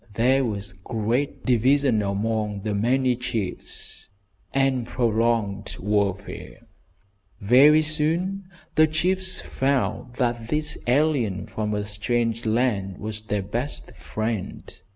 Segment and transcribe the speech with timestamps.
[0.15, 4.09] There was great division among the many chiefs,
[4.51, 6.65] and prolonged warfare.
[7.39, 13.95] Very soon the chiefs found that this alien from a strange land was their best
[13.95, 14.75] friend.